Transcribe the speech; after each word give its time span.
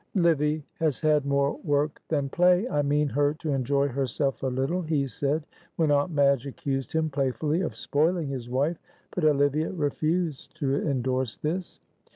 "Livy 0.15 0.65
has 0.79 0.99
had 0.99 1.27
more 1.27 1.57
work 1.57 2.01
than 2.07 2.27
play. 2.27 2.67
I 2.67 2.81
mean 2.81 3.07
her 3.09 3.35
to 3.35 3.51
enjoy 3.51 3.87
herself 3.87 4.41
a 4.41 4.47
little," 4.47 4.81
he 4.81 5.05
said 5.05 5.45
when 5.75 5.91
Aunt 5.91 6.11
Madge 6.11 6.47
accused 6.47 6.91
him 6.91 7.11
playfully 7.11 7.61
of 7.61 7.75
spoiling 7.75 8.27
his 8.29 8.49
wife, 8.49 8.79
but 9.13 9.23
Olivia 9.23 9.69
refused 9.69 10.57
to 10.57 10.73
endorse 10.89 11.35
this. 11.37 11.79